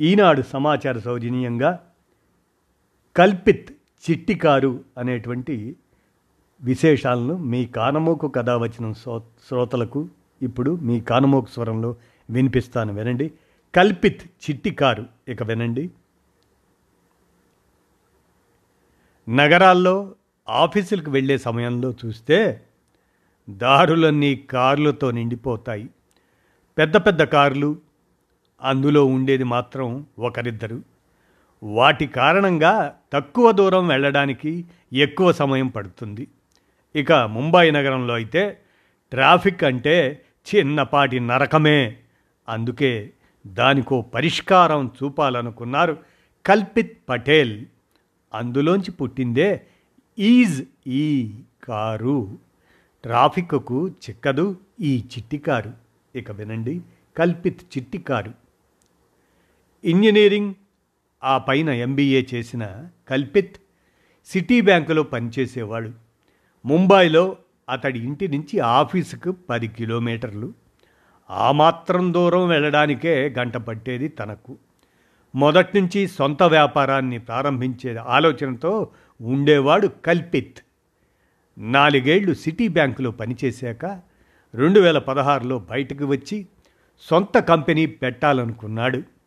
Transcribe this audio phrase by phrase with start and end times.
[0.00, 1.92] ఈనాడు సమాచార సౌజన్యంగా
[3.16, 3.70] కల్పిత్
[4.10, 5.76] చిట్టికారు అనేటువంటి
[6.62, 8.92] విశేషాలను మీ కానమోకు కథ వచ్చిన
[9.48, 10.08] శ్రోతలకు
[10.42, 11.96] ఇప్పుడు మీ కానమోకు స్వరంలో
[12.30, 13.32] వినిపిస్తాను వినండి.
[13.74, 15.90] కల్పిత్ చిట్టికారు ఇక వినండి.
[19.28, 20.14] నగరాల్లో
[20.48, 22.66] ఆఫీసులకు వెళ్ళే సమయంలో చూస్తే
[23.50, 25.90] దారులన్నీ కార్లతో నిండిపోతాయి.
[26.78, 27.89] పెద్ద పెద్ద కార్లు
[28.62, 30.82] అందులో ఉండేది మాత్రం ఒకరిద్దరు.
[31.62, 36.28] వాటి కారణంగా తక్కువ దూరం వెళ్ళడానికి ఎక్కువ సమయం పడుతుంది.
[36.96, 38.58] ఇక ముంబై నగరంలో అయితే
[39.10, 40.22] ట్రాఫిక్ అంటే
[40.54, 41.96] చిన్నపాటి నరకమే.
[42.48, 43.10] అందుకే
[43.46, 45.96] దానికో పరిష్కారం చూపాలనుకున్నారు
[46.46, 47.64] కల్పిత్ పటేల్.
[48.34, 49.66] అందులోంచి పుట్టిందే
[50.18, 51.34] ఈజ్ ఈ
[51.64, 52.38] కారు.
[53.02, 55.72] ట్రాఫిక్కు చిక్కదు ఈ చిట్టి కారు
[56.14, 56.80] ఇక వినండి
[57.16, 58.49] కల్పిత్ చిట్టి కారు
[59.84, 60.54] ఇంజనీరింగ్
[61.24, 63.56] ఆ పైన ఎంబీఏ చేసిన కల్పిత్
[64.26, 65.92] సిటీ బ్యాంకులో పనిచేసేవాడు.
[66.66, 67.36] ముంబైలో
[67.70, 70.52] అతడి ఇంటి నుంచి ఆఫీసుకు పది కిలోమీటర్లు.
[71.30, 74.58] ఆ మాత్రం దూరం వెళ్ళడానికే గంట పట్టేది తనకు.
[75.34, 78.88] మొదటి నుంచి సొంత వ్యాపారాన్ని ప్రారంభించే ఆలోచనతో
[79.22, 80.58] ఉండేవాడు కల్పిత్.
[81.58, 83.84] నాలుగేళ్ళు సిటీ బ్యాంకులో పనిచేశాక
[84.54, 86.46] రెండు వేల పదహారులో బయటకు వచ్చి
[87.00, 89.19] సొంత కంపెనీ పెట్టాలనుకున్నాడు.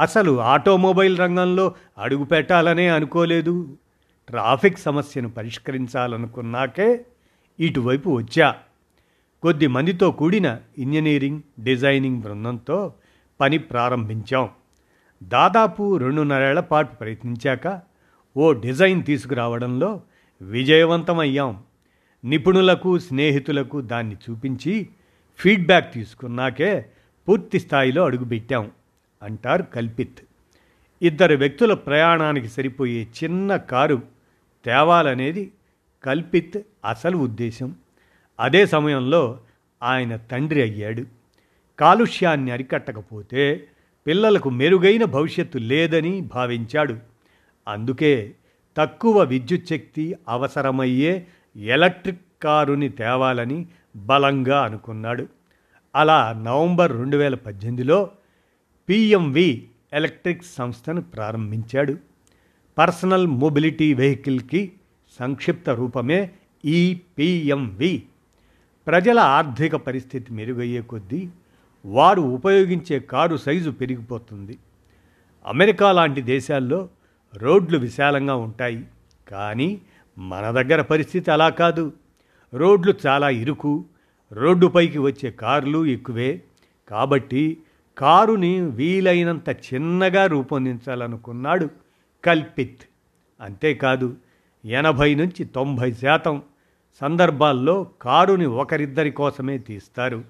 [0.00, 3.76] అసలు ఆటోమొబైల్ రంగంలో అడుగు పెట్టాలనే అనుకోలేదు.
[4.28, 7.06] ట్రాఫిక్ సమస్యను పరిష్కరించాలనుకున్నాకే
[7.60, 8.54] ఇటువైపు వచ్చా.
[9.42, 12.94] కొద్ది మందితో కూడిన ఇంజనీరింగ్ డిజైనింగ్ బృందంతో
[13.40, 14.48] పని ప్రారంభించాం.
[15.22, 17.80] దాదాపు రెండున్నరేళ్ళ పాటు ప్రయత్నించాక
[18.36, 20.00] ఓ డిజైన్ తీసుకురావడంలో
[20.42, 21.62] విజయవంతమయ్యాం.
[22.24, 24.88] నిపుణులకు స్నేహితులకు దాన్ని చూపించి
[25.38, 26.86] ఫీడ్బ్యాక్ తీసుకున్నాకే
[27.28, 28.70] పూర్తి స్థాయిలో అడుగుపెట్టాం.
[29.22, 30.18] అంటారు కల్పిత్.
[31.02, 34.02] ఇద్దరు వ్యక్తుల ప్రయాణానికి సరిపోయే చిన్న కారు
[34.64, 35.52] తేవాలనేది
[36.04, 37.74] కల్పిత్ అసలు ఉద్దేశం.
[38.40, 39.40] అదే సమయంలో
[39.82, 41.04] ఆయన తండ్రి అయ్యాడు.
[41.78, 43.66] కాలుష్యాన్ని అరికట్టకపోతే
[44.06, 46.96] పిల్లలకు మెరుగైన భవిష్యత్తు లేదని భావించాడు.
[47.68, 48.32] అందుకే
[48.76, 51.26] తక్కువ విద్యుత్ శక్తి అవసరమయ్యే
[51.56, 53.66] ఎలక్ట్రిక్ కారుని తేవాలని
[53.96, 55.28] బలంగా అనుకున్నాడు.
[55.94, 58.10] అలా నవంబర్ రెండు వేల పద్దెనిమిదిలో
[58.88, 61.96] పిఎంవి ఎలక్ట్రిక్ సంస్థను ప్రారంభించాడు.
[62.78, 64.72] పర్సనల్ మొబిలిటీ వెహికల్కి
[65.20, 66.30] సంక్షిప్త రూపమే
[66.64, 68.02] ఈపిఎంవి
[68.86, 71.28] ప్రజల ఆర్థిక పరిస్థితి మెరుగయ్యే కొద్దీ
[71.86, 74.58] వారు ఉపయోగించే కారు సైజు పెరిగిపోతుంది.
[75.46, 76.88] అమెరికా లాంటి దేశాల్లో
[77.36, 78.84] రోడ్లు విశాలంగా ఉంటాయి.
[79.28, 79.80] కానీ
[80.18, 81.92] మన దగ్గర పరిస్థితి అలా కాదు.
[82.54, 83.84] రోడ్లు చాలా ఇరుకు
[84.32, 86.42] రోడ్డుపైకి వచ్చే కార్లు ఎక్కువే.
[86.88, 87.58] కాబట్టి
[88.00, 91.70] కారుని వీలైనంత చిన్నగా రూపొందించాలనుకున్నాడు
[92.24, 92.80] కల్పిత్.
[93.40, 94.16] అంతేకాదు
[94.64, 96.42] ఎనభై నుంచి తొంభై శాతం
[97.00, 100.24] సందర్భాల్లో కారుని ఒకరిద్దరి కోసమే తీస్తారు.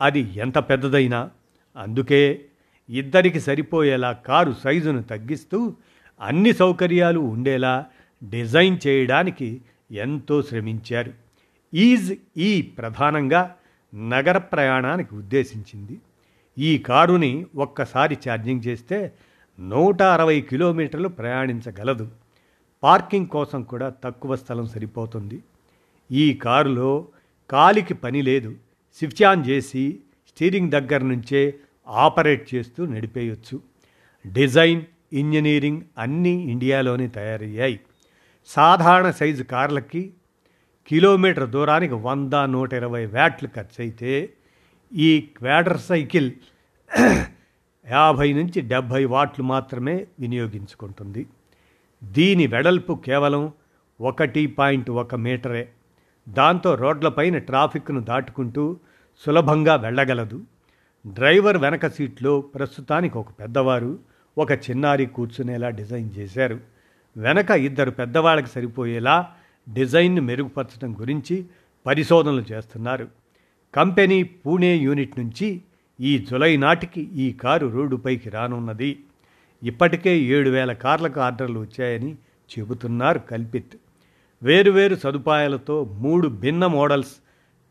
[0.00, 1.30] అది ఎంత పెద్దదైనా
[1.76, 2.44] అందుకే
[2.88, 5.74] ఇద్దరికి సరిపోయేలా కారు సైజును తగ్గిస్తూ
[6.20, 7.86] అన్ని సౌకర్యాలు ఉండేలా
[8.28, 11.12] డిజైన్ చేయడానికి ఎంతో శ్రమించారు.
[11.74, 13.54] ఈజ్ ఈ ప్రధానంగా
[13.94, 15.98] నగర ప్రయాణానికి ఉద్దేశించింది.
[16.58, 19.12] ఈ కారుని ఒక్కసారి ఛార్జింగ్ చేస్తే
[19.60, 22.08] నూట అరవై కిలోమీటర్లు ప్రయాణించగలదు.
[22.82, 25.42] పార్కింగ్ కోసం కూడా తక్కువ స్థలం సరిపోతుంది.
[26.12, 27.08] ఈ కారులో
[27.50, 28.54] కాలికి పని లేదు.
[28.94, 29.98] స్విచ్ ఆన్ చేసి
[30.28, 31.54] స్టీరింగ్ దగ్గర నుంచే
[31.88, 33.60] ఆపరేట్ చేస్తూ నడిపేయొచ్చు.
[34.26, 34.82] డిజైన్
[35.12, 37.80] ఇంజనీరింగ్ అన్నీ ఇండియాలోనే తయారయ్యాయి.
[38.46, 40.12] సాధారణ సైజు కార్లకి
[40.86, 44.32] కిలోమీటర్ దూరానికి వంద నూట ఇరవై వ్యాట్లు ఖర్చు అయితే
[44.92, 46.32] ఈ క్వాడర్ సైకిల్
[47.90, 51.26] యాభై నుంచి డెబ్భై వాట్లు మాత్రమే వినియోగించుకుంటుంది.
[52.04, 53.52] దీని వెడల్పు కేవలం
[54.00, 55.68] ఒకటి పాయింట్ ఒక మీటరే.
[56.28, 58.76] దాంతో రోడ్లపైన ట్రాఫిక్ను దాటుకుంటూ
[59.18, 60.44] సులభంగా వెళ్ళగలదు.
[61.06, 63.98] డ్రైవర్ వెనక సీట్లో ప్రస్తుతానికి ఒక పెద్దవారు
[64.38, 66.60] ఒక చిన్నారి కూర్చునేలా డిజైన్ చేశారు.
[67.16, 69.32] వెనక ఇద్దరు పెద్దవాళ్ళకి సరిపోయేలా
[69.72, 71.44] డిజైన్ను మెరుగుపరచడం గురించి
[71.86, 73.08] పరిశోధనలు చేస్తున్నారు.
[73.74, 75.62] కంపెనీ పూణే యూనిట్ నుంచి
[76.00, 79.00] ఈ జులై నాటికి ఈ కారు రోడ్డుపైకి రానున్నది.
[79.62, 82.16] ఇప్పటికే ఏడు వేల కార్లకు ఆర్డర్లు వచ్చాయని
[82.58, 83.76] చెబుతున్నారు కల్పిత్.
[84.42, 87.14] వేరువేరు సదుపాయాలతో మూడు భిన్న మోడల్స్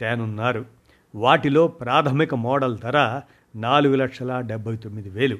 [0.00, 0.64] తేనున్నారు.
[1.14, 3.20] వాటిలో ప్రాథమిక మోడల్ ధర
[3.56, 5.38] నాలుగు లక్షల డెబ్బై తొమ్మిది వేలు.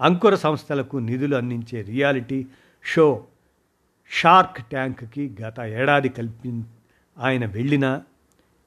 [0.00, 2.46] అంకుర సంస్థలకు నిధులు అందించే రియాలిటీ
[2.84, 3.24] షో
[4.10, 6.62] షార్క్ ట్యాంక్కి గత ఏడాది కల్పి
[7.18, 8.02] ఆయన వెళ్ళిన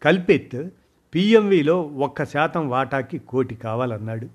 [0.03, 0.69] కల్పిత్
[1.13, 4.29] పిఎంవిలో ఒక్క శాతం వాటాకి కోటి కావాలన్నాడు.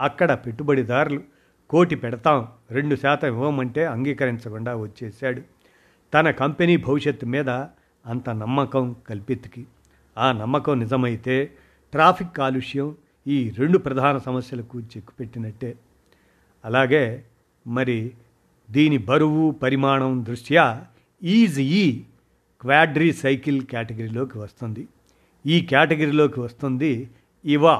[0.00, 1.22] అక్కడ పెట్టుబడిదారులు
[1.70, 5.42] కోటి పెడతాం రెండు శాతం ఇవ్వమంటే అంగీకరించకుండా వచ్చేశాడు.
[6.14, 7.50] తన కంపెనీ భవిష్యత్తు మీద
[8.06, 9.66] అంత నమ్మకం కల్పిత్కి.
[10.18, 11.50] ఆ నమ్మకం నిజమైతే
[11.92, 12.96] ట్రాఫిక్ కాలుష్యం
[13.26, 15.76] ఈ రెండు ప్రధాన సమస్యలకు చెక్కు పెట్టినట్టే
[16.64, 17.24] అలాగే
[17.66, 18.12] మరి
[18.70, 20.86] దీని బరువు పరిమాణం దృష్ట్యా
[21.22, 22.04] ఈజ్ ఈ
[22.60, 24.88] క్వాడ్రీ సైకిల్ కేటగిరీలోకి వస్తుంది.
[25.48, 26.92] ఈ కేటగిరీలోకి వస్తుంది
[27.44, 27.74] ఇవా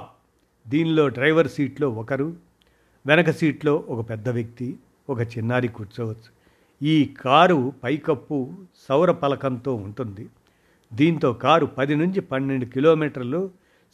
[0.67, 2.29] దీనిలో డ్రైవర్ సీట్లో ఒకరు
[3.06, 4.69] వెనక సీట్లో ఒక పెద్ద వ్యక్తి
[5.11, 6.31] ఒక చిన్నారి కూర్చోవచ్చు.
[6.82, 8.38] ఈ కారు పైకప్పు
[8.88, 10.25] సౌర పలకంతో ఉంటుంది.
[10.93, 13.50] దీంతో కారు పది నుంచి పన్నెండు కిలోమీటర్లు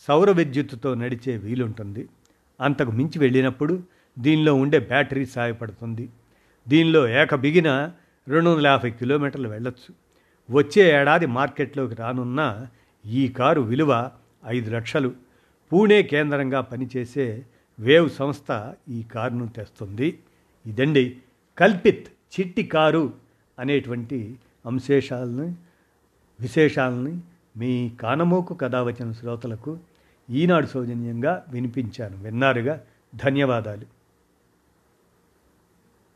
[0.08, 2.02] సౌర విద్యుత్తుతో నడిచే వీలుంటుంది.
[2.60, 3.74] అంతకు మించి వెళ్ళినప్పుడు
[4.18, 6.08] దీనిలో ఉండే బ్యాటరీ సహాయపడుతుంది
[6.68, 7.68] దీనిలో ఏక బిగిన
[8.28, 9.90] రెండు వందల యాభై కిలోమీటర్లు వెళ్ళొచ్చు.
[10.50, 12.40] వచ్చే ఏడాది మార్కెట్లోకి రానున్న
[13.06, 14.10] ఈ కారు విలువ
[14.46, 15.12] ఐదు లక్షలు.
[15.72, 17.46] పూణే కేంద్రంగా పనిచేసే
[17.78, 20.18] వేవ్ సంస్థ ఈ కారును తెస్తుంది.
[20.66, 21.16] ఇదండి
[21.58, 23.12] కల్పిత్ చిట్టి కారు
[23.58, 24.36] అనేటువంటి
[24.66, 25.54] అంశేషాలని
[26.40, 27.20] విశేషాలని
[27.56, 29.78] మీ కానమోకు కథ వచ్చిన శ్రోతలకు
[30.30, 32.22] ఈనాడు సౌజన్యంగా వినిపించాను.
[32.22, 32.84] విన్నారుగా
[33.14, 34.03] ధన్యవాదాలు.